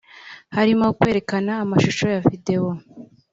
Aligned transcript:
harimo 0.55 0.85
kwerekana 0.97 1.51
amashusho 1.63 2.07